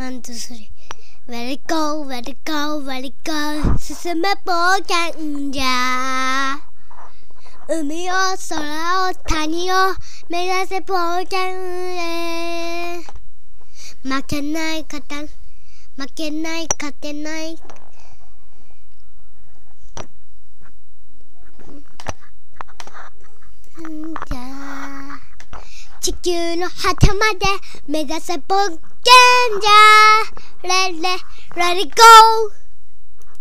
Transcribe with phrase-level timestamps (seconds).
[0.00, 1.30] ワン、ツー、スリー。
[1.30, 3.32] Let it go, let it go, let it go
[3.76, 6.58] 進む冒険じゃ
[7.68, 8.14] 海を
[8.48, 9.74] 空を谷を
[10.30, 12.96] 目指せ冒険へ
[14.02, 15.16] 負けない勝た
[16.02, 17.52] 負けない勝てない。
[17.52, 17.58] ん
[24.14, 25.20] じゃ。
[26.00, 27.46] 地球の果てまで
[27.86, 28.89] 目指せ冒険
[29.58, 30.22] じゃ
[30.62, 31.20] Let, let,
[31.56, 32.59] let it go!